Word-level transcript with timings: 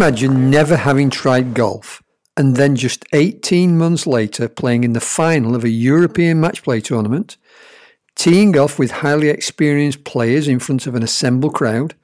Imagine 0.00 0.48
never 0.48 0.76
having 0.78 1.10
tried 1.10 1.52
golf 1.52 2.02
and 2.34 2.56
then 2.56 2.74
just 2.74 3.04
18 3.12 3.76
months 3.76 4.06
later 4.06 4.48
playing 4.48 4.82
in 4.82 4.94
the 4.94 4.98
final 4.98 5.54
of 5.54 5.62
a 5.62 5.68
European 5.68 6.40
match 6.40 6.62
play 6.62 6.80
tournament, 6.80 7.36
teeing 8.16 8.58
off 8.58 8.78
with 8.78 9.02
highly 9.02 9.28
experienced 9.28 10.04
players 10.04 10.48
in 10.48 10.58
front 10.58 10.86
of 10.86 10.94
an 10.94 11.02
assembled 11.02 11.52
crowd, 11.52 11.94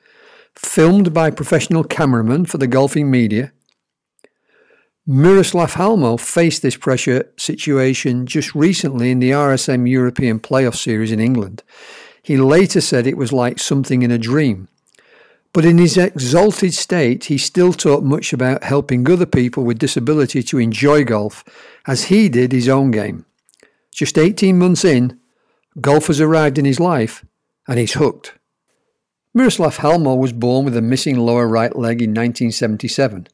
filmed 0.55 1.15
by 1.15 1.31
professional 1.31 1.85
cameramen 1.85 2.45
for 2.45 2.59
the 2.59 2.67
golfing 2.67 3.11
media. 3.11 3.51
Miroslav 5.07 5.73
Halmo 5.73 6.21
faced 6.21 6.61
this 6.61 6.77
pressure 6.77 7.33
situation 7.39 8.27
just 8.27 8.55
recently 8.55 9.11
in 9.11 9.21
the 9.21 9.31
RSM 9.31 9.89
European 9.89 10.39
Playoff 10.39 10.77
Series 10.77 11.13
in 11.13 11.19
England. 11.19 11.63
He 12.23 12.37
later 12.37 12.83
said 12.83 13.07
it 13.07 13.17
was 13.17 13.33
like 13.33 13.59
something 13.59 14.03
in 14.03 14.11
a 14.11 14.19
dream. 14.19 14.69
But 15.57 15.65
in 15.65 15.79
his 15.79 15.97
exalted 15.97 16.75
state, 16.75 17.25
he 17.25 17.39
still 17.39 17.73
talked 17.73 18.05
much 18.05 18.35
about 18.35 18.63
helping 18.63 19.11
other 19.11 19.25
people 19.25 19.65
with 19.65 19.79
disability 19.79 20.43
to 20.43 20.59
enjoy 20.59 21.03
golf, 21.03 21.43
as 21.87 22.05
he 22.13 22.29
did 22.29 22.53
his 22.53 22.69
own 22.69 22.91
game. 22.91 23.25
Just 23.91 24.19
18 24.19 24.59
months 24.59 24.85
in, 24.85 25.19
golf 25.81 26.09
has 26.09 26.21
arrived 26.21 26.59
in 26.59 26.67
his 26.67 26.79
life, 26.79 27.25
and 27.67 27.79
he's 27.79 27.95
hooked. 27.95 28.35
Miroslav 29.33 29.79
Halmo 29.79 30.19
was 30.19 30.35
born 30.35 30.67
with 30.67 30.77
a 30.77 30.83
missing 30.83 31.17
lower 31.17 31.49
right 31.49 31.75
leg 31.75 32.03
in 32.03 32.11
1977, 32.11 33.27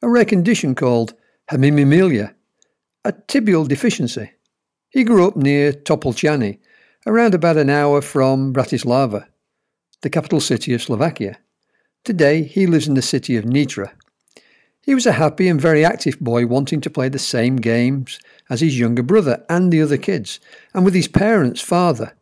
a 0.00 0.08
rare 0.08 0.24
condition 0.24 0.74
called 0.74 1.12
hemimelia, 1.48 2.34
a 3.04 3.12
tibial 3.12 3.68
deficiency. 3.68 4.30
He 4.88 5.04
grew 5.04 5.28
up 5.28 5.36
near 5.36 5.74
Topolčany, 5.74 6.58
around 7.06 7.34
about 7.34 7.58
an 7.58 7.68
hour 7.68 8.00
from 8.00 8.54
Bratislava, 8.54 9.26
the 10.00 10.08
capital 10.08 10.40
city 10.40 10.72
of 10.72 10.80
Slovakia. 10.80 11.36
Today, 12.06 12.44
he 12.44 12.68
lives 12.68 12.86
in 12.86 12.94
the 12.94 13.02
city 13.02 13.34
of 13.34 13.44
Nitra. 13.44 13.90
He 14.80 14.94
was 14.94 15.06
a 15.06 15.12
happy 15.18 15.48
and 15.48 15.60
very 15.60 15.84
active 15.84 16.20
boy 16.20 16.46
wanting 16.46 16.80
to 16.82 16.88
play 16.88 17.08
the 17.08 17.18
same 17.18 17.56
games 17.56 18.20
as 18.48 18.60
his 18.60 18.78
younger 18.78 19.02
brother 19.02 19.44
and 19.50 19.72
the 19.72 19.82
other 19.82 19.96
kids, 19.96 20.38
and 20.72 20.84
with 20.84 20.94
his 20.94 21.08
parents' 21.08 21.60
father, 21.60 22.12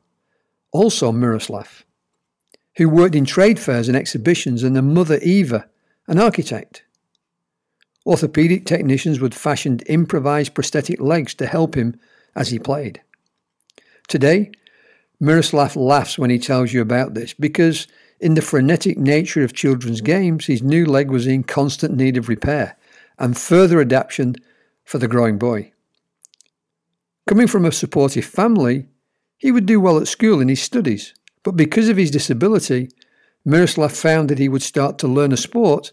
also 0.72 1.12
Miroslav, 1.12 1.84
who 2.78 2.88
worked 2.88 3.14
in 3.14 3.26
trade 3.26 3.58
fairs 3.58 3.86
and 3.86 3.94
exhibitions, 3.94 4.62
and 4.62 4.74
the 4.74 4.80
mother 4.80 5.18
Eva, 5.18 5.68
an 6.08 6.18
architect. 6.18 6.82
Orthopedic 8.06 8.64
technicians 8.64 9.20
would 9.20 9.34
fashion 9.34 9.80
improvised 9.80 10.54
prosthetic 10.54 10.98
legs 10.98 11.34
to 11.34 11.46
help 11.46 11.74
him 11.74 12.00
as 12.34 12.48
he 12.48 12.58
played. 12.58 13.02
Today, 14.08 14.50
Miroslav 15.20 15.76
laughs 15.76 16.18
when 16.18 16.30
he 16.30 16.38
tells 16.38 16.72
you 16.72 16.80
about 16.80 17.12
this 17.12 17.34
because 17.34 17.86
in 18.24 18.32
the 18.32 18.40
frenetic 18.40 18.96
nature 18.96 19.44
of 19.44 19.52
children's 19.52 20.00
games, 20.00 20.46
his 20.46 20.62
new 20.62 20.86
leg 20.86 21.10
was 21.10 21.26
in 21.26 21.42
constant 21.42 21.94
need 21.94 22.16
of 22.16 22.26
repair 22.26 22.74
and 23.18 23.36
further 23.36 23.82
adaptation 23.82 24.34
for 24.82 24.96
the 24.96 25.06
growing 25.06 25.36
boy. 25.36 25.70
Coming 27.28 27.46
from 27.46 27.66
a 27.66 27.70
supportive 27.70 28.24
family, 28.24 28.88
he 29.36 29.52
would 29.52 29.66
do 29.66 29.78
well 29.78 29.98
at 29.98 30.08
school 30.08 30.40
in 30.40 30.48
his 30.48 30.62
studies, 30.62 31.12
but 31.42 31.54
because 31.54 31.90
of 31.90 31.98
his 31.98 32.10
disability, 32.10 32.88
Miroslav 33.44 33.92
found 33.92 34.30
that 34.30 34.38
he 34.38 34.48
would 34.48 34.62
start 34.62 34.96
to 35.00 35.06
learn 35.06 35.30
a 35.30 35.36
sport, 35.36 35.92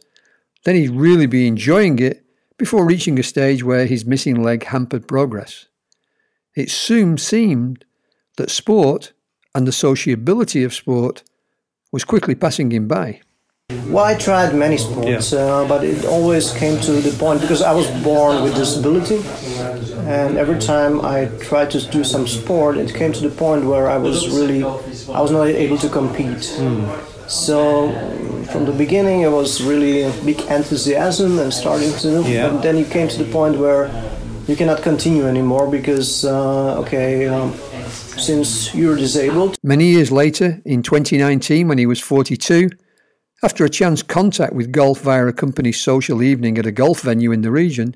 then 0.64 0.78
he'd 0.78 0.92
really 0.92 1.26
be 1.26 1.48
enjoying 1.48 2.00
it 2.00 2.24
before 2.56 2.86
reaching 2.86 3.20
a 3.20 3.24
stage 3.24 3.62
where 3.62 3.86
his 3.86 4.06
missing 4.06 4.42
leg 4.42 4.64
hampered 4.64 5.06
progress. 5.06 5.66
It 6.56 6.72
soon 6.72 7.18
seemed 7.18 7.84
that 8.38 8.50
sport 8.50 9.12
and 9.54 9.68
the 9.68 9.74
sociability 9.74 10.64
of 10.64 10.74
sport 10.74 11.24
was 11.92 12.04
quickly 12.04 12.36
passing 12.36 12.72
him 12.72 12.88
by. 12.88 13.22
Well, 13.88 14.04
I 14.04 14.16
tried 14.16 14.54
many 14.54 14.78
sports, 14.78 15.32
yeah. 15.32 15.40
uh, 15.40 15.68
but 15.68 15.84
it 15.84 16.06
always 16.06 16.52
came 16.54 16.80
to 16.82 16.92
the 16.94 17.12
point 17.18 17.42
because 17.42 17.62
I 17.62 17.74
was 17.74 17.88
born 18.04 18.44
with 18.44 18.56
disability, 18.56 19.22
and 20.08 20.38
every 20.38 20.60
time 20.60 21.00
I 21.06 21.26
tried 21.40 21.72
to 21.72 21.80
do 21.90 22.04
some 22.04 22.28
sport, 22.28 22.78
it 22.78 22.94
came 22.94 23.14
to 23.14 23.22
the 23.22 23.34
point 23.34 23.66
where 23.66 23.90
I 23.90 23.98
was 23.98 24.28
really, 24.30 24.64
I 24.64 25.22
was 25.22 25.32
not 25.32 25.48
able 25.48 25.78
to 25.78 25.90
compete. 25.90 26.44
Mm. 26.60 27.30
So 27.30 27.92
from 28.52 28.66
the 28.66 28.74
beginning, 28.74 29.22
it 29.22 29.32
was 29.32 29.62
really 29.64 30.04
a 30.04 30.12
big 30.26 30.42
enthusiasm 30.42 31.40
and 31.40 31.54
starting 31.54 31.94
to, 32.00 32.24
yeah. 32.24 32.50
but 32.50 32.62
then 32.62 32.78
you 32.78 32.86
came 32.86 33.08
to 33.08 33.24
the 33.24 33.32
point 33.32 33.58
where 33.58 33.90
you 34.48 34.56
cannot 34.58 34.82
continue 34.82 35.28
anymore 35.28 35.70
because 35.70 36.26
uh, 36.26 36.80
okay. 36.82 37.28
Um, 37.28 37.54
since 38.22 38.74
you're 38.76 38.96
disabled. 38.96 39.58
Many 39.64 39.86
years 39.86 40.12
later, 40.12 40.62
in 40.66 40.84
2019, 40.84 41.68
when 41.68 41.78
he 41.78 41.86
was 41.86 42.00
42, 42.00 42.70
after 43.44 43.66
a 43.66 43.70
chance 43.70 44.04
contact 44.04 44.54
with 44.54 44.72
golf 44.72 45.02
via 45.02 45.26
a 45.26 45.34
company 45.34 45.72
social 45.72 46.22
evening 46.22 46.58
at 46.58 46.66
a 46.66 46.72
golf 46.72 47.02
venue 47.02 47.32
in 47.32 47.42
the 47.42 47.52
region, 47.52 47.96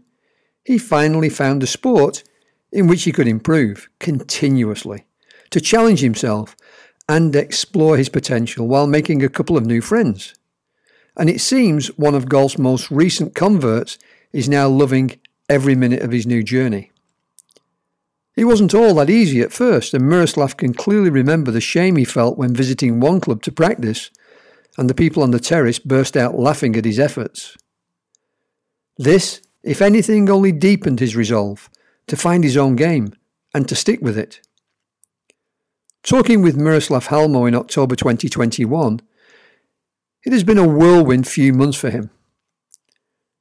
he 0.63 0.79
finally 0.79 1.29
found 1.29 1.61
a 1.61 1.67
sport 1.67 2.23
in 2.71 2.87
which 2.87 3.03
he 3.03 3.11
could 3.11 3.27
improve 3.27 3.87
continuously, 3.99 5.05
to 5.51 5.61
challenge 5.61 5.99
himself 5.99 6.55
and 7.07 7.35
explore 7.35 7.95
his 7.95 8.09
potential 8.09 8.67
while 8.67 8.87
making 8.87 9.23
a 9.23 9.29
couple 9.29 9.55
of 9.55 9.65
new 9.65 9.81
friends. 9.81 10.33
And 11.15 11.29
it 11.29 11.39
seems 11.39 11.87
one 11.97 12.15
of 12.15 12.27
golf's 12.27 12.57
most 12.57 12.89
recent 12.89 13.35
converts 13.35 13.99
is 14.33 14.49
now 14.49 14.67
loving 14.67 15.19
every 15.47 15.75
minute 15.75 16.01
of 16.01 16.11
his 16.11 16.25
new 16.25 16.41
journey. 16.41 16.91
It 18.35 18.45
wasn't 18.45 18.73
all 18.73 18.95
that 18.95 19.09
easy 19.09 19.39
at 19.41 19.53
first, 19.53 19.93
and 19.93 20.09
Miroslav 20.09 20.57
can 20.57 20.73
clearly 20.73 21.09
remember 21.09 21.51
the 21.51 21.61
shame 21.61 21.95
he 21.95 22.03
felt 22.03 22.37
when 22.37 22.53
visiting 22.53 22.99
one 22.99 23.21
club 23.21 23.41
to 23.43 23.51
practice, 23.51 24.11
and 24.77 24.89
the 24.89 24.93
people 24.93 25.23
on 25.23 25.31
the 25.31 25.39
terrace 25.39 25.79
burst 25.79 26.17
out 26.17 26.37
laughing 26.37 26.75
at 26.75 26.83
his 26.83 26.99
efforts. 26.99 27.55
This, 28.97 29.41
if 29.63 29.81
anything, 29.81 30.29
only 30.29 30.51
deepened 30.51 30.99
his 30.99 31.15
resolve 31.15 31.69
to 32.07 32.17
find 32.17 32.43
his 32.43 32.57
own 32.57 32.75
game 32.75 33.13
and 33.53 33.67
to 33.69 33.75
stick 33.75 34.01
with 34.01 34.17
it. 34.17 34.41
Talking 36.03 36.41
with 36.41 36.57
Miroslav 36.57 37.07
Halmo 37.07 37.47
in 37.47 37.55
October 37.55 37.95
2021, 37.95 39.01
it 40.25 40.33
has 40.33 40.43
been 40.43 40.57
a 40.57 40.67
whirlwind 40.67 41.27
few 41.27 41.53
months 41.53 41.77
for 41.77 41.89
him. 41.89 42.09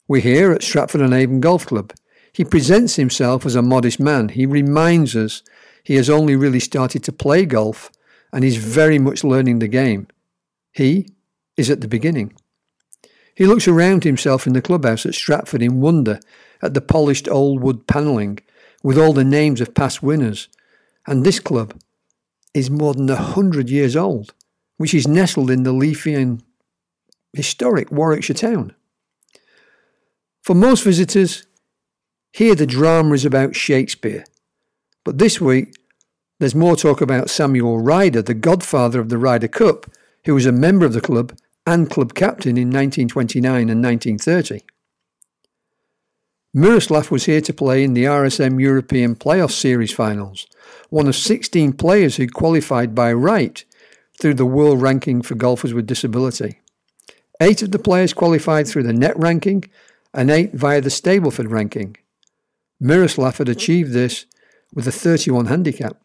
We're 0.07 0.23
here 0.23 0.53
at 0.53 0.63
Stratford 0.63 1.01
and 1.01 1.13
Avon 1.13 1.41
Golf 1.41 1.67
Club 1.67 1.93
he 2.35 2.45
presents 2.45 2.97
himself 2.97 3.47
as 3.47 3.55
a 3.55 3.63
modest 3.63 4.01
man. 4.01 4.29
He 4.29 4.45
reminds 4.45 5.15
us 5.15 5.43
he 5.85 5.95
has 5.95 6.11
only 6.11 6.35
really 6.35 6.59
started 6.59 7.05
to 7.05 7.13
play 7.13 7.47
golf 7.47 7.93
and 8.33 8.45
is 8.45 8.57
very 8.57 8.99
much 8.99 9.23
learning 9.23 9.61
the 9.61 9.69
game. 9.69 10.09
He 10.73 11.07
is 11.57 11.71
at 11.71 11.81
the 11.81 11.87
beginning. 11.87 12.35
He 13.37 13.47
looks 13.47 13.69
around 13.69 14.03
himself 14.03 14.49
in 14.49 14.53
the 14.53 14.63
clubhouse 14.63 15.07
at 15.07 15.15
Stratford 15.15 15.63
in 15.63 15.81
wonder 15.81 16.19
at 16.61 16.75
the 16.75 16.81
polished 16.81 17.29
old 17.29 17.61
wood 17.61 17.87
panelling 17.87 18.41
with 18.83 18.99
all 18.99 19.13
the 19.13 19.25
names 19.25 19.61
of 19.61 19.75
past 19.75 20.03
winners. 20.03 20.49
And 21.07 21.25
this 21.25 21.39
club 21.39 21.81
is 22.53 22.69
more 22.69 22.95
than 22.95 23.09
a 23.09 23.17
hundred 23.17 23.71
years 23.71 23.95
old, 23.95 24.35
which 24.77 24.93
is 24.95 25.07
nestled 25.07 25.53
in 25.53 25.63
the 25.63 25.73
leafy 25.73 26.15
and 26.15 26.43
historic 27.33 27.93
Warwickshire 27.93 28.35
town. 28.35 28.75
For 30.43 30.55
most 30.55 30.83
visitors, 30.83 31.47
here, 32.35 32.57
the 32.57 32.67
drama 32.67 33.13
is 33.15 33.25
about 33.25 33.55
Shakespeare. 33.55 34.25
But 35.05 35.19
this 35.19 35.41
week, 35.41 35.77
there's 36.41 36.55
more 36.55 36.75
talk 36.75 37.01
about 37.01 37.31
Samuel 37.31 37.79
Ryder, 37.79 38.23
the 38.23 38.35
godfather 38.35 38.99
of 38.99 39.09
the 39.09 39.19
Ryder 39.19 39.47
Cup, 39.47 39.87
who 40.25 40.35
was 40.35 40.45
a 40.45 40.51
member 40.51 40.85
of 40.85 40.95
the 40.95 41.01
club 41.01 41.39
and 41.65 41.89
club 41.89 42.15
captain 42.15 42.57
in 42.57 42.71
1929 42.71 43.71
and 43.71 43.85
1930. 43.85 44.65
Miroslav 46.53 47.13
was 47.13 47.27
here 47.27 47.41
to 47.41 47.53
play 47.53 47.85
in 47.85 47.95
the 47.95 48.03
RSM 48.03 48.61
European 48.61 49.15
Playoff 49.15 49.53
Series 49.53 49.93
finals, 49.93 50.49
one 50.91 51.07
of 51.07 51.15
16 51.15 51.75
players 51.75 52.17
who 52.17 52.27
qualified 52.27 52.97
by 52.97 53.13
right 53.13 53.65
through 54.21 54.35
the 54.35 54.45
world 54.45 54.83
ranking 54.83 55.23
for 55.23 55.37
golfers 55.37 55.73
with 55.73 55.87
disability. 55.87 56.61
Eight 57.41 57.63
of 57.63 57.71
the 57.71 57.79
players 57.79 58.13
qualified 58.13 58.67
through 58.67 58.83
the 58.83 58.93
net 58.93 59.17
ranking 59.17 59.63
and 60.13 60.33
eight 60.33 60.53
via 60.53 60.81
the 60.81 60.89
Stableford 60.89 61.49
ranking. 61.49 61.97
Miroslav 62.81 63.39
had 63.39 63.49
achieved 63.49 63.93
this 63.93 64.27
with 64.73 64.87
a 64.87 64.93
31 64.93 65.47
handicap. 65.47 65.97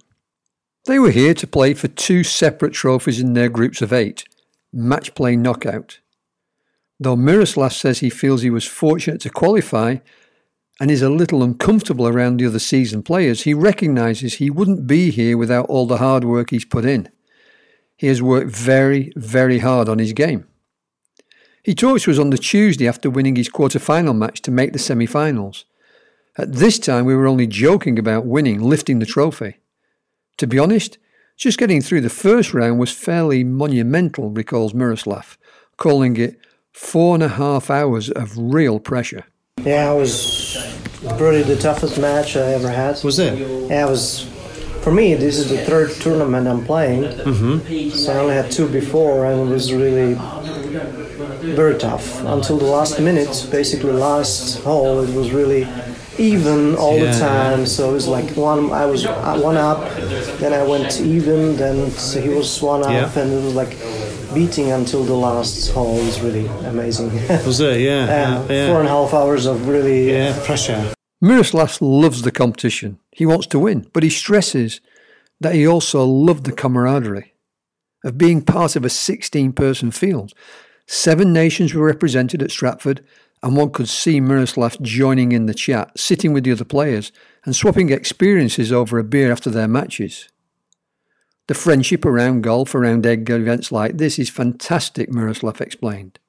They 0.85 0.99
were 0.99 1.11
here 1.11 1.33
to 1.33 1.47
play 1.47 1.73
for 1.73 1.87
two 1.87 2.23
separate 2.23 2.73
trophies 2.73 3.19
in 3.19 3.33
their 3.33 3.49
groups 3.49 3.81
of 3.81 3.91
eight, 3.91 4.23
match 4.71 5.13
play 5.15 5.35
knockout. 5.35 5.99
Though 6.99 7.15
Miroslav 7.15 7.73
says 7.73 7.99
he 7.99 8.09
feels 8.09 8.41
he 8.41 8.49
was 8.49 8.65
fortunate 8.65 9.21
to 9.21 9.29
qualify 9.29 9.97
and 10.79 10.89
is 10.89 11.01
a 11.01 11.09
little 11.09 11.43
uncomfortable 11.43 12.07
around 12.07 12.37
the 12.37 12.45
other 12.45 12.59
seasoned 12.59 13.05
players, 13.05 13.43
he 13.43 13.53
recognises 13.53 14.35
he 14.35 14.49
wouldn't 14.49 14.87
be 14.87 15.11
here 15.11 15.37
without 15.37 15.65
all 15.67 15.85
the 15.85 15.97
hard 15.97 16.23
work 16.23 16.49
he's 16.49 16.65
put 16.65 16.85
in. 16.85 17.09
He 17.97 18.07
has 18.07 18.21
worked 18.21 18.51
very, 18.51 19.11
very 19.15 19.59
hard 19.59 19.89
on 19.89 19.99
his 19.99 20.13
game. 20.13 20.47
He 21.63 21.75
talked 21.75 22.03
to 22.03 22.11
us 22.11 22.19
on 22.19 22.29
the 22.29 22.37
Tuesday 22.37 22.87
after 22.87 23.09
winning 23.09 23.35
his 23.35 23.49
quarter 23.49 23.79
final 23.79 24.13
match 24.13 24.41
to 24.43 24.51
make 24.51 24.71
the 24.71 24.79
semi 24.79 25.05
finals. 25.05 25.65
At 26.39 26.53
this 26.53 26.79
time, 26.79 27.03
we 27.03 27.15
were 27.15 27.27
only 27.27 27.47
joking 27.47 27.99
about 27.99 28.25
winning, 28.25 28.61
lifting 28.61 28.99
the 28.99 29.05
trophy. 29.05 29.57
To 30.37 30.47
be 30.47 30.57
honest, 30.57 30.97
just 31.35 31.57
getting 31.57 31.81
through 31.81 31.99
the 31.99 32.09
first 32.09 32.53
round 32.53 32.79
was 32.79 32.93
fairly 32.93 33.43
monumental, 33.43 34.29
recalls 34.29 34.73
Miroslav, 34.73 35.37
calling 35.75 36.15
it 36.15 36.39
Four 36.71 37.15
and 37.15 37.23
a 37.23 37.27
half 37.27 37.69
hours 37.69 38.09
of 38.11 38.37
real 38.37 38.79
pressure. 38.79 39.25
Yeah, 39.65 39.91
it 39.91 39.97
was 39.97 40.55
probably 41.17 41.43
the 41.43 41.57
toughest 41.57 41.99
match 41.99 42.37
I 42.37 42.53
ever 42.53 42.69
had. 42.69 43.03
Was 43.03 43.19
it? 43.19 43.37
Yeah, 43.37 43.85
it 43.85 43.89
was. 43.89 44.23
For 44.81 44.93
me, 44.93 45.15
this 45.15 45.37
is 45.37 45.49
the 45.49 45.57
third 45.57 45.91
tournament 45.99 46.47
I'm 46.47 46.63
playing. 46.63 47.03
Mm-hmm. 47.03 47.89
So 47.89 48.13
I 48.13 48.17
only 48.19 48.35
had 48.35 48.49
two 48.49 48.69
before, 48.69 49.25
and 49.25 49.41
it 49.41 49.51
was 49.51 49.73
really 49.73 50.13
very 51.53 51.77
tough 51.77 52.23
until 52.23 52.57
the 52.59 52.65
last 52.65 52.97
minute. 53.01 53.49
Basically, 53.51 53.91
last 53.91 54.63
hole, 54.63 55.01
it 55.01 55.13
was 55.13 55.31
really 55.31 55.67
even 56.19 56.75
all 56.75 56.97
yeah, 56.97 57.11
the 57.11 57.19
time. 57.19 57.59
Yeah. 57.59 57.65
So 57.65 57.89
it 57.89 57.93
was 57.93 58.07
like 58.07 58.35
one. 58.35 58.71
I 58.71 58.85
was 58.85 59.05
uh, 59.05 59.39
one 59.39 59.57
up, 59.57 59.79
then 60.39 60.53
I 60.53 60.63
went 60.67 60.99
even, 60.99 61.55
then 61.55 61.89
so 61.91 62.21
he 62.21 62.29
was 62.29 62.61
one 62.61 62.83
up, 62.83 62.91
yeah. 62.91 63.21
and 63.21 63.31
it 63.31 63.43
was 63.43 63.55
like 63.55 63.77
beating 64.33 64.71
until 64.71 65.03
the 65.03 65.15
last 65.15 65.71
hole 65.71 65.97
is 65.97 66.19
really 66.21 66.47
amazing. 66.65 67.11
was 67.45 67.59
it? 67.59 67.81
Yeah, 67.81 68.45
yeah, 68.47 68.67
Four 68.67 68.79
and 68.79 68.87
a 68.87 68.91
half 68.91 69.13
hours 69.13 69.45
of 69.45 69.67
really 69.67 70.11
yeah. 70.11 70.39
pressure. 70.45 70.93
Miroslav 71.21 71.81
loves 71.81 72.21
the 72.21 72.31
competition. 72.31 72.99
He 73.11 73.25
wants 73.25 73.47
to 73.47 73.59
win, 73.59 73.89
but 73.93 74.03
he 74.03 74.09
stresses 74.09 74.79
that 75.41 75.55
he 75.55 75.65
also 75.67 76.05
loved 76.05 76.45
the 76.45 76.51
camaraderie 76.51 77.33
of 78.03 78.17
being 78.17 78.41
part 78.41 78.75
of 78.75 78.85
a 78.85 78.89
16 78.89 79.51
person 79.53 79.91
field. 79.91 80.33
Seven 80.87 81.33
nations 81.33 81.73
were 81.73 81.85
represented 81.85 82.41
at 82.41 82.51
Stratford, 82.51 83.05
and 83.41 83.55
one 83.55 83.71
could 83.71 83.87
see 83.87 84.19
Miroslav 84.19 84.81
joining 84.81 85.31
in 85.31 85.45
the 85.45 85.53
chat, 85.53 85.97
sitting 85.97 86.33
with 86.33 86.43
the 86.43 86.51
other 86.51 86.65
players, 86.65 87.11
and 87.45 87.55
swapping 87.55 87.89
experiences 87.89 88.71
over 88.71 88.99
a 88.99 89.03
beer 89.03 89.31
after 89.31 89.49
their 89.49 89.67
matches. 89.67 90.27
The 91.47 91.53
friendship 91.53 92.05
around 92.05 92.41
golf, 92.41 92.75
around 92.75 93.05
events 93.05 93.71
like 93.71 93.97
this 93.97 94.19
is 94.19 94.29
fantastic, 94.29 95.09
Miroslav 95.09 95.61
explained. 95.61 96.19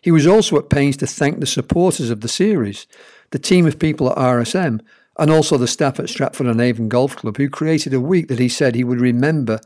He 0.00 0.10
was 0.10 0.26
also 0.26 0.58
at 0.58 0.68
pains 0.68 0.98
to 0.98 1.06
thank 1.06 1.40
the 1.40 1.46
supporters 1.46 2.10
of 2.10 2.20
the 2.20 2.28
series, 2.28 2.86
the 3.30 3.38
team 3.38 3.66
of 3.66 3.78
people 3.78 4.10
at 4.10 4.18
RSM, 4.18 4.80
and 5.18 5.30
also 5.30 5.56
the 5.56 5.66
staff 5.66 5.98
at 5.98 6.08
Stratford 6.08 6.46
and 6.46 6.60
Avon 6.60 6.88
Golf 6.88 7.16
Club 7.16 7.36
who 7.36 7.48
created 7.48 7.94
a 7.94 8.00
week 8.00 8.28
that 8.28 8.38
he 8.38 8.48
said 8.48 8.74
he 8.74 8.84
would 8.84 9.00
remember 9.00 9.60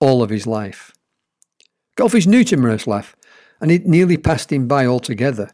all 0.00 0.22
of 0.22 0.30
his 0.30 0.46
life. 0.46 0.92
Golf 1.96 2.14
is 2.14 2.26
new 2.26 2.44
to 2.44 2.56
Miroslav, 2.56 3.16
and 3.60 3.72
it 3.72 3.84
nearly 3.84 4.16
passed 4.16 4.52
him 4.52 4.68
by 4.68 4.86
altogether. 4.86 5.50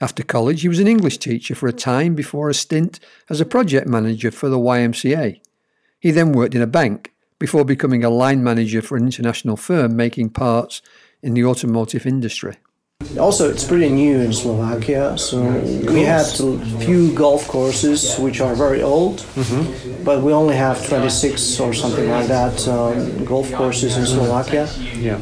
After 0.00 0.22
college, 0.22 0.62
he 0.62 0.68
was 0.68 0.78
an 0.78 0.86
English 0.86 1.18
teacher 1.18 1.54
for 1.54 1.68
a 1.68 1.72
time 1.72 2.14
before 2.14 2.48
a 2.48 2.54
stint 2.54 3.00
as 3.28 3.40
a 3.40 3.46
project 3.46 3.88
manager 3.88 4.30
for 4.30 4.48
the 4.48 4.58
YMCA. 4.58 5.40
He 5.98 6.10
then 6.10 6.32
worked 6.32 6.54
in 6.54 6.62
a 6.62 6.66
bank 6.66 7.12
before 7.38 7.64
becoming 7.64 8.04
a 8.04 8.10
line 8.10 8.42
manager 8.42 8.82
for 8.82 8.96
an 8.96 9.04
international 9.04 9.56
firm 9.56 9.96
making 9.96 10.30
parts 10.30 10.82
in 11.22 11.34
the 11.34 11.44
automotive 11.44 12.06
industry. 12.06 12.56
Also, 13.18 13.48
it's 13.48 13.64
pretty 13.64 13.88
new 13.88 14.20
in 14.20 14.32
Slovakia, 14.32 15.16
so 15.16 15.40
we 15.92 16.02
have 16.02 16.26
a 16.40 16.58
few 16.84 17.14
golf 17.14 17.46
courses 17.46 18.18
which 18.18 18.40
are 18.40 18.54
very 18.54 18.82
old, 18.82 19.20
mm-hmm. 19.34 20.04
but 20.04 20.20
we 20.22 20.32
only 20.32 20.56
have 20.56 20.84
26 20.86 21.60
or 21.60 21.72
something 21.72 22.10
like 22.10 22.26
that 22.26 22.66
um, 22.66 23.24
golf 23.24 23.52
courses 23.52 23.96
in 23.96 24.04
Slovakia. 24.04 24.68
Yeah. 24.94 25.18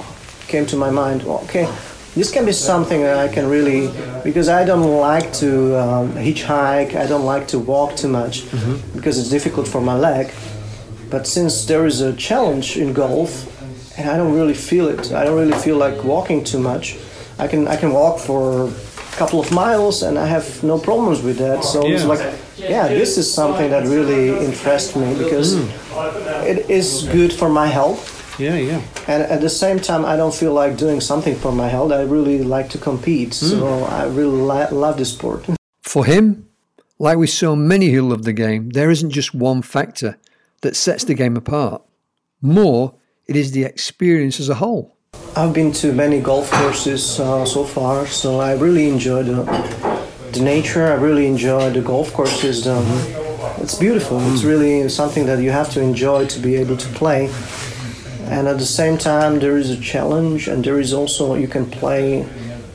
came 0.49 0.67
to 0.67 0.77
my 0.77 0.91
mind. 0.91 1.23
Well, 1.23 1.41
okay, 1.45 1.69
this 2.15 2.31
can 2.31 2.47
be 2.47 2.53
something 2.53 3.03
that 3.03 3.19
I 3.19 3.33
can 3.33 3.49
really 3.49 3.89
because 4.23 4.49
I 4.49 4.65
don't 4.65 4.99
like 4.99 5.33
to 5.35 5.77
um, 5.79 6.13
hitchhike. 6.13 6.95
I 6.95 7.07
don't 7.07 7.25
like 7.25 7.49
to 7.49 7.59
walk 7.59 7.97
too 7.97 8.09
much 8.09 8.43
mm-hmm. 8.43 8.97
because 8.97 9.19
it's 9.19 9.31
difficult 9.31 9.67
for 9.67 9.81
my 9.81 9.97
leg. 9.97 10.33
But 11.11 11.27
since 11.27 11.65
there 11.67 11.87
is 11.87 12.01
a 12.01 12.15
challenge 12.15 12.77
in 12.77 12.93
golf, 12.93 13.51
and 13.99 14.09
I 14.09 14.17
don't 14.17 14.35
really 14.35 14.55
feel 14.55 14.89
it, 14.89 15.13
I 15.13 15.25
don't 15.25 15.39
really 15.39 15.59
feel 15.59 15.77
like 15.77 16.03
walking 16.05 16.45
too 16.45 16.59
much. 16.59 16.97
I 17.39 17.49
can 17.49 17.67
I 17.67 17.77
can 17.77 17.93
walk 17.93 18.21
for 18.21 18.69
a 18.69 18.73
couple 19.17 19.41
of 19.41 19.51
miles 19.53 20.03
and 20.03 20.19
I 20.19 20.27
have 20.27 20.63
no 20.63 20.79
problems 20.79 21.21
with 21.23 21.39
that. 21.39 21.65
So 21.65 21.85
yeah. 21.85 21.95
it's 21.95 22.05
like, 22.05 22.35
yeah, 22.57 22.89
this 22.89 23.19
is 23.19 23.33
something 23.33 23.71
that 23.71 23.87
really 23.87 24.29
interests 24.45 24.95
me 24.95 25.15
because 25.19 25.57
mm. 25.57 26.47
it 26.47 26.71
is 26.71 27.09
good 27.13 27.33
for 27.33 27.49
my 27.49 27.67
health 27.67 28.14
yeah, 28.39 28.57
yeah. 28.57 28.83
And 29.07 29.23
at 29.23 29.41
the 29.41 29.51
same 29.51 29.79
time, 29.79 30.05
I 30.05 30.17
don't 30.17 30.35
feel 30.35 30.53
like 30.53 30.77
doing 30.77 31.01
something 31.01 31.37
for 31.37 31.53
my 31.53 31.69
health. 31.69 31.93
I 31.93 32.03
really 32.03 32.43
like 32.43 32.69
to 32.71 32.79
compete, 32.79 33.31
mm. 33.31 33.51
so 33.51 33.85
I 33.85 34.07
really 34.07 34.41
li- 34.41 34.71
love 34.71 34.99
the 34.99 35.05
sport. 35.05 35.47
For 35.83 36.05
him, 36.05 36.49
like 36.99 37.19
with 37.19 37.31
so 37.31 37.55
many 37.55 37.91
who 37.91 38.03
love 38.03 38.25
the 38.25 38.33
game, 38.33 38.71
there 38.71 38.91
isn't 38.91 39.11
just 39.11 39.35
one 39.35 39.63
factor 39.63 40.19
that 40.63 40.75
sets 40.77 41.05
the 41.05 41.15
game 41.15 41.37
apart. 41.37 41.83
More, 42.41 42.95
it 43.27 43.37
is 43.37 43.53
the 43.53 43.65
experience 43.65 44.41
as 44.41 44.49
a 44.49 44.55
whole. 44.55 44.97
I've 45.37 45.53
been 45.53 45.73
to 45.73 45.93
many 45.93 46.21
golf 46.21 46.51
courses 46.51 47.21
uh, 47.21 47.45
so 47.45 47.65
far, 47.65 48.07
so 48.07 48.41
I 48.41 48.55
really 48.55 48.89
enjoy 48.89 49.23
the, 49.23 49.43
the 50.33 50.41
nature. 50.41 50.87
I 50.87 50.95
really 50.95 51.27
enjoy 51.27 51.71
the 51.71 51.81
golf 51.81 52.13
courses. 52.13 52.67
Um, 52.67 52.85
it's 53.59 53.77
beautiful. 53.77 54.19
Mm. 54.19 54.33
It's 54.33 54.43
really 54.43 54.89
something 54.89 55.27
that 55.27 55.41
you 55.41 55.51
have 55.51 55.71
to 55.71 55.81
enjoy 55.81 56.27
to 56.27 56.41
be 56.41 56.57
able 56.57 56.77
to 56.77 56.89
play 56.91 57.31
and 58.29 58.49
at 58.49 58.59
the 58.59 58.67
same 58.67 58.99
time 58.99 59.39
there 59.39 59.57
is 59.57 59.71
a 59.71 59.81
challenge 59.81 60.49
and 60.49 60.65
there 60.65 60.81
is 60.81 60.93
also 60.93 61.35
you 61.35 61.49
can 61.49 61.67
play. 61.71 62.27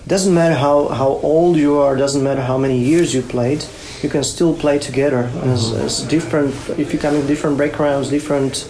Doesn't 0.07 0.33
matter 0.33 0.55
how, 0.55 0.87
how 0.87 1.19
old 1.21 1.55
you 1.57 1.77
are 1.77 1.95
doesn't 1.95 2.23
matter 2.23 2.41
how 2.41 2.57
many 2.57 2.79
years 2.79 3.13
you 3.13 3.21
played 3.21 3.63
you 4.01 4.09
can 4.09 4.23
still 4.23 4.55
play 4.55 4.79
together 4.79 5.29
as, 5.43 5.71
mm-hmm. 5.71 5.85
as 5.85 6.01
different 6.03 6.55
if 6.79 6.93
you 6.93 6.99
come 6.99 7.15
in 7.15 7.27
different 7.27 7.57
backgrounds 7.57 8.09
different 8.09 8.67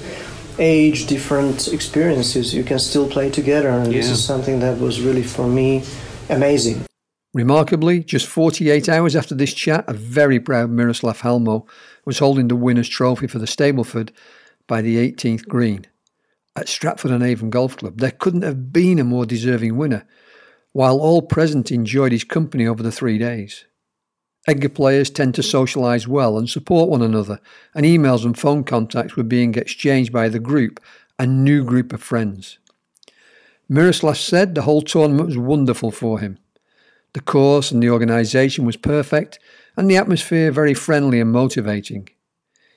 age 0.57 1.07
different 1.07 1.69
experiences 1.69 2.53
you 2.53 2.63
can 2.63 2.79
still 2.79 3.07
play 3.09 3.29
together. 3.29 3.69
And 3.69 3.88
yeah. 3.88 4.00
this 4.00 4.09
is 4.09 4.24
something 4.24 4.59
that 4.59 4.79
was 4.79 5.01
really 5.01 5.24
for 5.24 5.48
me 5.48 5.83
amazing. 6.29 6.86
Remarkably, 7.33 8.03
just 8.03 8.25
48 8.25 8.89
hours 8.89 9.15
after 9.15 9.36
this 9.36 9.53
chat, 9.53 9.86
a 9.88 9.93
very 9.93 10.39
proud 10.39 10.71
Miroslav 10.71 11.21
Halmo 11.21 11.67
was 12.03 12.17
holding 12.19 12.48
the 12.48 12.55
winner's 12.55 12.89
trophy 12.89 13.27
for 13.27 13.38
the 13.38 13.45
Stableford 13.45 14.09
by 14.67 14.81
the 14.81 14.98
18th 14.98 15.48
green 15.48 15.86
at 16.59 16.67
Stratford 16.67 17.11
and 17.11 17.23
Avon 17.23 17.49
Golf 17.49 17.77
Club, 17.77 17.99
there 17.99 18.11
couldn't 18.11 18.41
have 18.41 18.73
been 18.73 18.99
a 18.99 19.03
more 19.03 19.25
deserving 19.25 19.77
winner, 19.77 20.05
while 20.73 20.99
all 20.99 21.21
present 21.21 21.71
enjoyed 21.71 22.11
his 22.11 22.25
company 22.25 22.67
over 22.67 22.83
the 22.83 22.91
three 22.91 23.17
days. 23.17 23.65
EDGA 24.47 24.69
players 24.69 25.09
tend 25.09 25.35
to 25.35 25.41
socialise 25.41 26.05
well 26.05 26.37
and 26.37 26.49
support 26.49 26.89
one 26.89 27.01
another, 27.01 27.39
and 27.73 27.85
emails 27.85 28.25
and 28.25 28.37
phone 28.37 28.63
contacts 28.63 29.15
were 29.15 29.23
being 29.23 29.55
exchanged 29.55 30.11
by 30.11 30.27
the 30.27 30.39
group 30.39 30.81
and 31.17 31.43
new 31.43 31.63
group 31.63 31.93
of 31.93 32.03
friends. 32.03 32.59
Miroslav 33.69 34.17
said 34.17 34.53
the 34.53 34.63
whole 34.63 34.81
tournament 34.81 35.27
was 35.27 35.37
wonderful 35.37 35.91
for 35.91 36.19
him. 36.19 36.37
The 37.13 37.21
course 37.21 37.71
and 37.71 37.81
the 37.81 37.89
organisation 37.89 38.65
was 38.65 38.75
perfect, 38.75 39.39
and 39.77 39.89
the 39.89 39.97
atmosphere 39.97 40.51
very 40.51 40.73
friendly 40.73 41.21
and 41.21 41.31
motivating. 41.31 42.09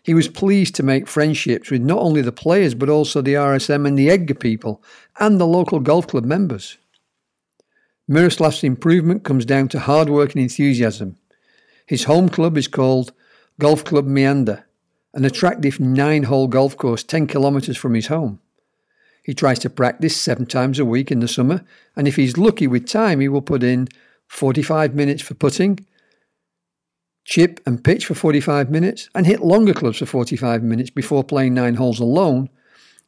He 0.02 0.14
was 0.14 0.28
pleased 0.28 0.74
to 0.76 0.82
make 0.82 1.06
friendships 1.06 1.70
with 1.70 1.82
not 1.82 1.98
only 1.98 2.22
the 2.22 2.32
players 2.32 2.74
but 2.74 2.88
also 2.88 3.22
the 3.22 3.34
RSM 3.34 3.86
and 3.86 3.96
the 3.96 4.08
EDGA 4.08 4.34
people 4.40 4.82
and 5.20 5.40
the 5.40 5.46
local 5.46 5.78
golf 5.80 6.08
club 6.08 6.24
members. 6.24 6.76
Miroslav's 8.08 8.64
improvement 8.64 9.22
comes 9.22 9.44
down 9.44 9.68
to 9.68 9.78
hard 9.78 10.08
work 10.08 10.34
and 10.34 10.42
enthusiasm. 10.42 11.16
His 11.86 12.04
home 12.04 12.28
club 12.28 12.58
is 12.58 12.68
called 12.68 13.12
Golf 13.60 13.84
Club 13.84 14.06
Meander, 14.06 14.66
an 15.14 15.24
attractive 15.24 15.78
nine 15.78 16.24
hole 16.24 16.48
golf 16.48 16.76
course 16.76 17.04
10 17.04 17.28
kilometres 17.28 17.76
from 17.76 17.94
his 17.94 18.08
home. 18.08 18.40
He 19.22 19.34
tries 19.34 19.60
to 19.60 19.70
practice 19.70 20.16
seven 20.16 20.46
times 20.46 20.80
a 20.80 20.84
week 20.84 21.12
in 21.12 21.20
the 21.20 21.28
summer, 21.28 21.64
and 21.94 22.08
if 22.08 22.16
he's 22.16 22.36
lucky 22.36 22.66
with 22.66 22.88
time, 22.88 23.20
he 23.20 23.28
will 23.28 23.42
put 23.42 23.62
in 23.62 23.86
45 24.26 24.94
minutes 24.94 25.22
for 25.22 25.34
putting, 25.34 25.86
chip 27.24 27.60
and 27.66 27.84
pitch 27.84 28.06
for 28.06 28.14
45 28.14 28.70
minutes, 28.70 29.08
and 29.14 29.26
hit 29.26 29.40
longer 29.40 29.74
clubs 29.74 29.98
for 29.98 30.06
45 30.06 30.62
minutes 30.62 30.90
before 30.90 31.24
playing 31.24 31.54
nine 31.54 31.74
holes 31.74 32.00
alone 32.00 32.48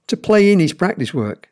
to 0.06 0.16
play 0.16 0.52
in 0.52 0.60
his 0.60 0.72
practice 0.72 1.12
work. 1.12 1.48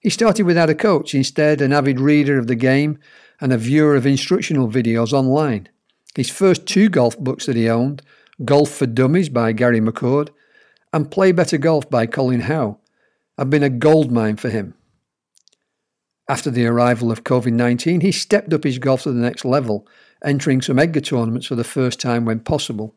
He 0.00 0.10
started 0.10 0.44
without 0.44 0.70
a 0.70 0.74
coach, 0.74 1.14
instead, 1.14 1.60
an 1.60 1.72
avid 1.72 2.00
reader 2.00 2.38
of 2.38 2.46
the 2.46 2.54
game 2.54 2.98
and 3.40 3.52
a 3.52 3.58
viewer 3.58 3.96
of 3.96 4.06
instructional 4.06 4.68
videos 4.68 5.12
online. 5.12 5.68
His 6.14 6.30
first 6.30 6.66
two 6.66 6.88
golf 6.88 7.18
books 7.18 7.46
that 7.46 7.56
he 7.56 7.68
owned, 7.68 8.02
Golf 8.44 8.70
for 8.70 8.86
Dummies 8.86 9.28
by 9.28 9.52
Gary 9.52 9.80
McCord 9.80 10.30
and 10.92 11.10
Play 11.10 11.32
Better 11.32 11.58
Golf 11.58 11.90
by 11.90 12.06
Colin 12.06 12.42
Howe, 12.42 12.78
have 13.36 13.50
been 13.50 13.62
a 13.62 13.68
goldmine 13.68 14.36
for 14.36 14.48
him. 14.48 14.74
After 16.28 16.50
the 16.50 16.66
arrival 16.66 17.10
of 17.10 17.24
COVID 17.24 17.52
19, 17.52 18.00
he 18.00 18.12
stepped 18.12 18.52
up 18.52 18.64
his 18.64 18.78
golf 18.78 19.02
to 19.04 19.12
the 19.12 19.20
next 19.20 19.44
level, 19.44 19.86
entering 20.24 20.60
some 20.60 20.78
EDGA 20.78 21.00
tournaments 21.00 21.46
for 21.46 21.54
the 21.54 21.64
first 21.64 22.00
time 22.00 22.24
when 22.24 22.40
possible, 22.40 22.94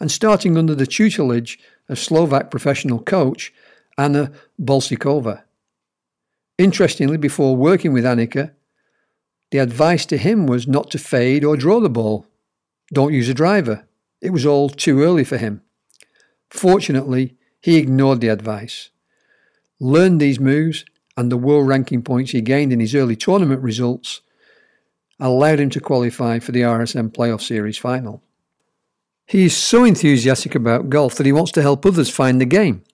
and 0.00 0.10
starting 0.10 0.56
under 0.56 0.74
the 0.74 0.86
tutelage 0.86 1.58
of 1.88 1.98
Slovak 1.98 2.50
professional 2.50 2.98
coach 2.98 3.52
Anna 3.96 4.32
Bolsikova. 4.60 5.42
Interestingly, 6.58 7.16
before 7.16 7.56
working 7.56 7.92
with 7.92 8.04
Annika, 8.04 8.52
the 9.50 9.58
advice 9.58 10.06
to 10.06 10.16
him 10.16 10.46
was 10.46 10.66
not 10.66 10.90
to 10.90 10.98
fade 10.98 11.44
or 11.44 11.56
draw 11.56 11.80
the 11.80 11.88
ball. 11.88 12.26
Don't 12.92 13.12
use 13.12 13.28
a 13.28 13.34
driver. 13.34 13.86
It 14.20 14.30
was 14.30 14.46
all 14.46 14.68
too 14.68 15.02
early 15.02 15.24
for 15.24 15.36
him. 15.36 15.62
Fortunately, 16.50 17.36
he 17.60 17.76
ignored 17.76 18.20
the 18.20 18.28
advice, 18.28 18.90
learned 19.80 20.20
these 20.20 20.40
moves, 20.40 20.84
and 21.16 21.30
the 21.30 21.36
world 21.36 21.68
ranking 21.68 22.02
points 22.02 22.32
he 22.32 22.40
gained 22.40 22.72
in 22.72 22.80
his 22.80 22.94
early 22.94 23.16
tournament 23.16 23.62
results 23.62 24.20
allowed 25.20 25.60
him 25.60 25.70
to 25.70 25.80
qualify 25.80 26.38
for 26.38 26.52
the 26.52 26.62
RSM 26.62 27.10
Playoff 27.10 27.40
Series 27.40 27.78
final. 27.78 28.22
He 29.26 29.44
is 29.44 29.56
so 29.56 29.84
enthusiastic 29.84 30.54
about 30.54 30.90
golf 30.90 31.14
that 31.14 31.26
he 31.26 31.32
wants 31.32 31.52
to 31.52 31.62
help 31.62 31.86
others 31.86 32.10
find 32.10 32.40
the 32.40 32.46
game, 32.46 32.84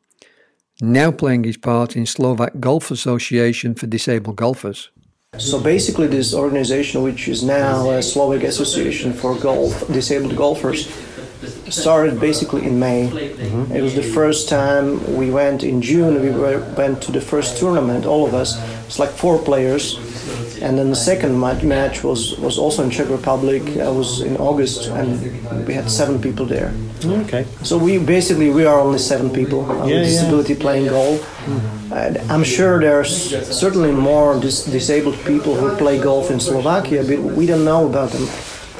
now 0.80 1.10
playing 1.10 1.44
his 1.44 1.56
part 1.56 1.96
in 1.96 2.06
Slovak 2.06 2.60
Golf 2.60 2.90
Association 2.90 3.74
for 3.74 3.86
Disabled 3.86 4.36
Golfers. 4.36 4.90
So 5.38 5.60
basically, 5.60 6.08
this 6.08 6.34
organization, 6.34 7.02
which 7.02 7.28
is 7.28 7.42
now 7.42 7.90
a 7.90 8.02
Slovak 8.02 8.42
Association 8.42 9.12
for 9.12 9.36
Golf 9.38 9.86
Disabled 9.88 10.36
Golfers, 10.36 10.90
started 11.70 12.20
basically 12.20 12.66
in 12.66 12.78
May. 12.78 13.08
Mm-hmm. 13.08 13.72
It 13.72 13.80
was 13.80 13.94
the 13.94 14.02
first 14.02 14.48
time 14.48 15.16
we 15.16 15.30
went 15.30 15.62
in 15.62 15.80
June. 15.82 16.20
We 16.20 16.30
were, 16.30 16.60
went 16.76 17.00
to 17.02 17.12
the 17.12 17.20
first 17.20 17.58
tournament, 17.58 18.06
all 18.06 18.26
of 18.26 18.34
us. 18.34 18.58
It's 18.86 18.98
like 18.98 19.10
four 19.10 19.38
players, 19.38 19.96
and 20.62 20.78
then 20.78 20.90
the 20.90 20.96
second 20.96 21.38
match 21.40 22.04
was 22.04 22.38
was 22.38 22.58
also 22.58 22.82
in 22.82 22.90
Czech 22.90 23.08
Republic. 23.08 23.62
I 23.78 23.88
was 23.88 24.20
in 24.20 24.36
August, 24.36 24.88
and 24.88 25.66
we 25.66 25.74
had 25.74 25.90
seven 25.90 26.20
people 26.20 26.46
there. 26.46 26.72
Okay. 27.04 27.46
So 27.62 27.78
we 27.78 27.98
basically 27.98 28.50
we 28.50 28.66
are 28.66 28.78
only 28.80 28.98
seven 28.98 29.30
people 29.30 29.66
yeah, 29.66 29.84
with 29.84 30.04
disability 30.04 30.54
yeah. 30.54 30.60
playing 30.60 30.88
golf. 30.88 31.20
Mm-hmm. 31.46 32.30
I'm 32.30 32.44
sure 32.44 32.78
there's 32.78 33.12
certainly 33.58 33.92
more 33.92 34.38
dis- 34.40 34.64
disabled 34.64 35.16
people 35.24 35.54
who 35.54 35.76
play 35.76 35.98
golf 35.98 36.30
in 36.30 36.40
Slovakia, 36.40 37.02
but 37.02 37.18
we 37.36 37.46
don't 37.46 37.64
know 37.64 37.86
about 37.88 38.10
them. 38.10 38.28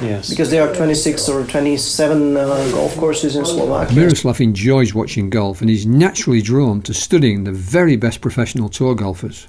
Yes. 0.01 0.29
Because 0.29 0.49
there 0.49 0.67
are 0.67 0.73
26 0.73 1.29
or 1.29 1.45
27 1.45 2.37
uh, 2.37 2.71
golf 2.71 2.97
courses 2.97 3.35
in 3.35 3.45
Slovakia. 3.45 3.95
Miroslav 3.95 4.41
enjoys 4.41 4.93
watching 4.95 5.29
golf 5.29 5.61
and 5.61 5.69
is 5.69 5.85
naturally 5.85 6.41
drawn 6.41 6.81
to 6.81 6.93
studying 6.93 7.43
the 7.43 7.51
very 7.51 7.97
best 7.97 8.21
professional 8.21 8.69
tour 8.69 8.95
golfers. 8.95 9.47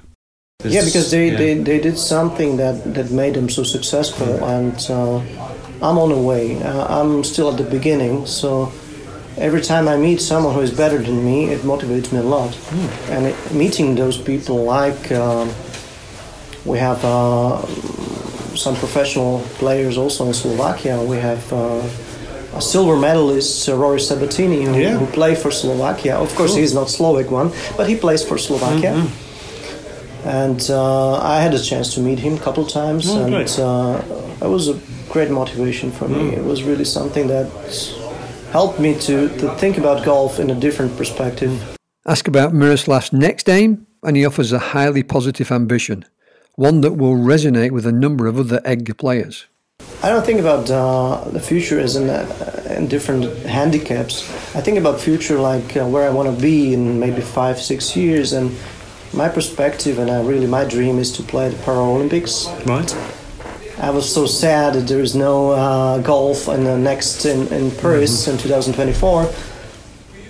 Yeah, 0.71 0.85
because 0.85 1.11
they, 1.11 1.31
yeah. 1.31 1.37
They, 1.37 1.53
they 1.55 1.79
did 1.79 1.97
something 1.97 2.57
that, 2.57 2.93
that 2.93 3.11
made 3.11 3.33
them 3.33 3.49
so 3.49 3.63
successful, 3.63 4.43
and 4.45 4.75
uh, 4.89 5.19
I'm 5.81 5.97
on 5.97 6.09
the 6.09 6.17
way. 6.17 6.61
Uh, 6.61 6.85
I'm 6.87 7.23
still 7.23 7.51
at 7.51 7.57
the 7.57 7.69
beginning, 7.69 8.25
so 8.25 8.71
every 9.37 9.61
time 9.61 9.87
I 9.87 9.97
meet 9.97 10.21
someone 10.21 10.53
who 10.53 10.61
is 10.61 10.71
better 10.71 10.97
than 10.97 11.25
me, 11.25 11.49
it 11.49 11.61
motivates 11.61 12.11
me 12.11 12.19
a 12.19 12.23
lot. 12.23 12.51
Mm. 12.51 13.09
And 13.09 13.25
it, 13.27 13.53
meeting 13.53 13.95
those 13.95 14.17
people, 14.17 14.63
like 14.63 15.11
um, 15.11 15.49
we 16.65 16.77
have 16.79 17.03
uh, 17.03 17.65
some 18.55 18.75
professional 18.75 19.41
players 19.59 19.97
also 19.97 20.27
in 20.27 20.33
Slovakia. 20.33 21.01
We 21.01 21.17
have 21.17 21.51
uh, 21.51 21.81
a 22.55 22.61
silver 22.61 22.95
medalist, 22.95 23.67
uh, 23.67 23.75
Rory 23.75 23.99
Sabatini, 23.99 24.63
who, 24.63 24.77
yeah. 24.77 24.97
who 24.97 25.07
played 25.07 25.37
for 25.37 25.51
Slovakia. 25.51 26.17
Of 26.17 26.33
course, 26.35 26.55
he's 26.55 26.73
not 26.73 26.89
Slovak 26.89 27.31
one, 27.31 27.51
but 27.75 27.89
he 27.89 27.95
plays 27.95 28.23
for 28.23 28.37
Slovakia. 28.37 28.93
Mm-hmm. 28.93 29.22
And 30.25 30.61
uh, 30.69 31.17
I 31.17 31.41
had 31.41 31.53
a 31.53 31.59
chance 31.59 31.93
to 31.95 31.99
meet 31.99 32.19
him 32.19 32.35
a 32.35 32.39
couple 32.39 32.65
times, 32.65 33.09
oh, 33.09 33.25
and 33.25 33.35
uh, 33.35 34.45
it 34.45 34.49
was 34.49 34.69
a 34.69 34.79
great 35.09 35.29
motivation 35.29 35.91
for 35.91 36.07
me. 36.07 36.31
Mm. 36.31 36.37
It 36.37 36.43
was 36.43 36.63
really 36.63 36.85
something 36.85 37.27
that 37.27 37.47
helped 38.51 38.79
me 38.79 38.93
to, 38.99 39.29
to 39.39 39.55
think 39.55 39.77
about 39.77 40.05
golf 40.05 40.39
in 40.39 40.49
a 40.49 40.55
different 40.55 40.95
perspective. 40.95 41.77
Ask 42.05 42.27
about 42.27 42.53
Miroslav's 42.53 43.11
next 43.11 43.49
aim, 43.49 43.85
and 44.03 44.15
he 44.15 44.25
offers 44.25 44.51
a 44.51 44.59
highly 44.59 45.03
positive 45.03 45.51
ambition 45.51 46.05
one 46.55 46.81
that 46.81 46.93
will 46.93 47.15
resonate 47.15 47.71
with 47.71 47.85
a 47.85 47.91
number 47.91 48.27
of 48.27 48.39
other 48.39 48.61
EDGA 48.63 48.93
players. 48.97 49.47
I 50.03 50.09
don't 50.09 50.25
think 50.25 50.39
about 50.39 50.69
uh, 50.69 51.29
the 51.29 51.39
future 51.39 51.79
as 51.79 51.95
in, 51.95 52.09
uh, 52.09 52.75
in, 52.77 52.87
different 52.87 53.23
handicaps. 53.45 54.29
I 54.55 54.61
think 54.61 54.77
about 54.77 54.99
future 54.99 55.39
like 55.39 55.77
uh, 55.77 55.87
where 55.87 56.07
I 56.07 56.11
want 56.11 56.33
to 56.33 56.41
be 56.41 56.73
in 56.73 56.99
maybe 56.99 57.21
five, 57.21 57.59
six 57.59 57.95
years, 57.95 58.33
and 58.33 58.51
my 59.13 59.29
perspective 59.29 59.99
and 59.99 60.09
I 60.09 60.21
really 60.21 60.47
my 60.47 60.65
dream 60.65 60.99
is 60.99 61.11
to 61.13 61.23
play 61.23 61.49
the 61.49 61.57
Paralympics. 61.63 62.47
Right. 62.65 62.91
I 63.79 63.89
was 63.89 64.11
so 64.11 64.25
sad 64.25 64.73
that 64.75 64.87
there 64.87 65.01
is 65.01 65.15
no 65.15 65.51
uh, 65.51 65.97
golf 65.99 66.47
in 66.47 66.63
the 66.63 66.77
next 66.77 67.25
in, 67.25 67.47
in 67.47 67.71
Paris 67.71 68.23
mm-hmm. 68.23 68.31
in 68.31 68.37
2024. 68.37 69.29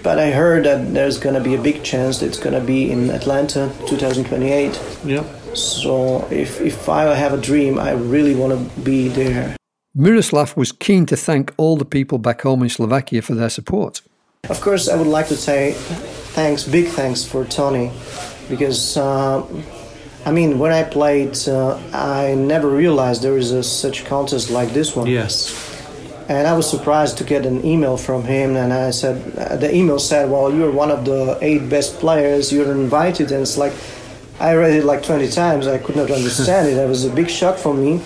But 0.01 0.19
I 0.19 0.31
heard 0.31 0.65
that 0.65 0.93
there's 0.93 1.17
going 1.17 1.35
to 1.35 1.41
be 1.41 1.55
a 1.55 1.61
big 1.61 1.83
chance 1.83 2.19
that 2.19 2.25
it's 2.25 2.39
going 2.39 2.59
to 2.59 2.65
be 2.65 2.91
in 2.91 3.09
Atlanta 3.09 3.71
2028. 3.87 4.81
Yeah. 5.05 5.23
So 5.53 6.27
if, 6.29 6.59
if 6.59 6.89
I 6.89 7.13
have 7.13 7.33
a 7.33 7.37
dream, 7.37 7.79
I 7.79 7.91
really 7.91 8.35
want 8.35 8.51
to 8.51 8.81
be 8.81 9.07
there. 9.07 9.55
Miroslav 9.95 10.57
was 10.57 10.71
keen 10.71 11.05
to 11.05 11.15
thank 11.15 11.53
all 11.55 11.77
the 11.77 11.85
people 11.85 12.17
back 12.17 12.41
home 12.41 12.63
in 12.63 12.69
Slovakia 12.69 13.21
for 13.21 13.35
their 13.35 13.49
support. 13.49 14.01
Of 14.49 14.59
course, 14.59 14.89
I 14.89 14.95
would 14.95 15.07
like 15.07 15.27
to 15.27 15.37
say 15.37 15.73
thanks, 16.33 16.63
big 16.65 16.87
thanks 16.87 17.23
for 17.23 17.45
Tony, 17.45 17.91
because 18.53 18.97
uh, 18.97 19.45
I 20.25 20.31
mean, 20.31 20.57
when 20.57 20.71
I 20.71 20.83
played, 20.83 21.37
uh, 21.47 21.77
I 21.93 22.35
never 22.35 22.69
realized 22.69 23.21
there 23.21 23.37
is 23.37 23.51
a 23.51 23.63
such 23.63 24.05
contest 24.05 24.49
like 24.49 24.69
this 24.69 24.95
one. 24.95 25.07
Yes. 25.07 25.35
And 26.29 26.47
I 26.47 26.53
was 26.55 26.69
surprised 26.69 27.17
to 27.17 27.25
get 27.25 27.45
an 27.45 27.65
email 27.65 27.97
from 27.97 28.23
him, 28.23 28.55
and 28.55 28.71
I 28.71 28.91
said, 28.91 29.17
uh, 29.37 29.57
the 29.57 29.69
email 29.75 29.99
said, 29.99 30.29
"Well, 30.29 30.53
you're 30.53 30.71
one 30.71 30.91
of 30.91 31.03
the 31.03 31.37
eight 31.41 31.67
best 31.69 31.99
players. 31.99 32.53
You're 32.53 32.71
invited." 32.71 33.31
And 33.31 33.41
it's 33.41 33.57
like, 33.57 33.73
I 34.39 34.55
read 34.55 34.73
it 34.73 34.85
like 34.85 35.03
20 35.03 35.27
times. 35.29 35.67
I 35.67 35.77
could 35.77 35.97
not 35.97 36.09
understand 36.09 36.69
it. 36.69 36.77
It 36.77 36.87
was 36.87 37.03
a 37.03 37.09
big 37.09 37.29
shock 37.29 37.57
for 37.57 37.73
me. 37.73 38.01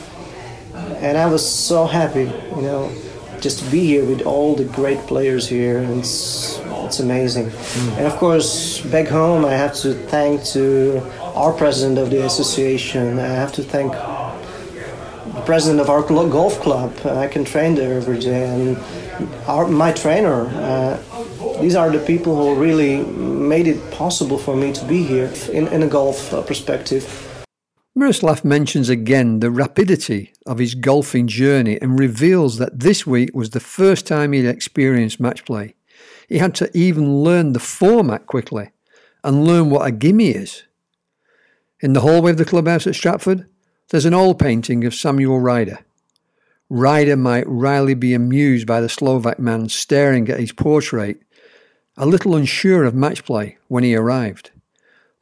And 0.99 1.17
I 1.17 1.27
was 1.27 1.47
so 1.47 1.85
happy, 1.85 2.25
you 2.55 2.61
know, 2.61 2.91
just 3.41 3.63
to 3.63 3.71
be 3.71 3.81
here 3.81 4.05
with 4.05 4.21
all 4.21 4.55
the 4.55 4.65
great 4.65 4.99
players 5.07 5.47
here. 5.47 5.79
It's 5.99 6.59
it's 6.87 6.99
amazing. 6.99 7.47
Mm. 7.47 7.97
And 7.97 8.07
of 8.07 8.15
course, 8.15 8.81
back 8.81 9.07
home, 9.07 9.43
I 9.43 9.51
have 9.51 9.75
to 9.81 9.93
thank 9.93 10.43
to 10.55 11.01
our 11.35 11.51
president 11.51 11.97
of 11.97 12.09
the 12.09 12.25
association. 12.25 13.19
I 13.19 13.27
have 13.27 13.51
to 13.53 13.63
thank 13.63 13.91
the 13.91 15.41
president 15.45 15.81
of 15.81 15.89
our 15.89 16.01
golf 16.01 16.59
club. 16.61 16.93
I 17.05 17.27
can 17.27 17.43
train 17.43 17.75
there 17.75 17.93
every 17.97 18.19
day. 18.19 18.49
And 18.49 18.77
our, 19.47 19.67
my 19.67 19.91
trainer, 19.91 20.47
uh, 20.47 20.97
these 21.59 21.75
are 21.75 21.89
the 21.89 21.99
people 21.99 22.35
who 22.35 22.55
really 22.55 23.03
made 23.03 23.67
it 23.67 23.91
possible 23.91 24.37
for 24.37 24.55
me 24.55 24.71
to 24.71 24.85
be 24.85 25.03
here 25.03 25.31
in, 25.51 25.67
in 25.67 25.83
a 25.83 25.87
golf 25.87 26.33
uh, 26.33 26.41
perspective. 26.41 27.26
Miroslav 27.97 28.45
mentions 28.45 28.89
again 28.89 29.39
the 29.39 29.49
rapidity 29.49 30.31
of 30.45 30.59
his 30.59 30.75
golfing 30.75 31.25
journey 31.25 31.81
and 31.81 31.97
reveals 31.97 32.59
that 32.59 32.79
this 32.79 33.07
week 33.07 33.31
was 33.33 33.49
the 33.49 33.59
first 33.59 34.05
time 34.05 34.33
he'd 34.33 34.45
experienced 34.45 35.19
match 35.19 35.43
play. 35.43 35.73
He 36.29 36.37
had 36.37 36.53
to 36.55 36.69
even 36.77 37.23
learn 37.23 37.53
the 37.53 37.59
format 37.59 38.27
quickly 38.27 38.69
and 39.23 39.47
learn 39.47 39.71
what 39.71 39.87
a 39.87 39.91
gimme 39.91 40.29
is. 40.29 40.61
In 41.79 41.93
the 41.93 42.01
hallway 42.01 42.29
of 42.29 42.37
the 42.37 42.45
clubhouse 42.45 42.85
at 42.85 42.93
Stratford, 42.93 43.47
there's 43.89 44.05
an 44.05 44.13
oil 44.13 44.35
painting 44.35 44.85
of 44.85 44.93
Samuel 44.93 45.39
Ryder. 45.39 45.79
Ryder 46.69 47.17
might 47.17 47.47
wryly 47.47 47.95
be 47.95 48.13
amused 48.13 48.67
by 48.67 48.79
the 48.79 48.89
Slovak 48.89 49.39
man 49.39 49.69
staring 49.69 50.29
at 50.29 50.39
his 50.39 50.51
portrait 50.51 51.19
a 51.97 52.05
little 52.05 52.35
unsure 52.35 52.83
of 52.83 52.93
match 52.93 53.25
play 53.25 53.57
when 53.69 53.83
he 53.83 53.95
arrived, 53.95 54.51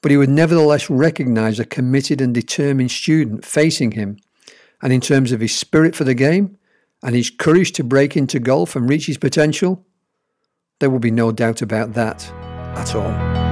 but 0.05 0.12
he 0.12 0.17
would 0.17 0.29
nevertheless 0.29 0.88
recognise 0.88 1.59
a 1.59 1.65
committed 1.65 2.21
and 2.21 2.31
determined 2.31 2.91
student 2.91 3.43
facing 3.43 3.89
him, 3.93 4.19
and 4.83 4.93
in 4.93 5.01
terms 5.01 5.31
of 5.31 5.39
his 5.39 5.55
spirit 5.55 5.95
for 5.95 6.03
the 6.03 6.13
game 6.13 6.59
and 7.01 7.15
his 7.15 7.31
courage 7.31 7.71
to 7.71 7.83
break 7.83 8.15
into 8.15 8.39
golf 8.39 8.75
and 8.75 8.88
reach 8.88 9.07
his 9.07 9.17
potential, 9.17 9.83
there 10.79 10.91
will 10.91 11.00
be 11.00 11.09
no 11.09 11.31
doubt 11.31 11.63
about 11.63 11.93
that 11.93 12.31
at 12.77 12.93
all. 12.93 13.44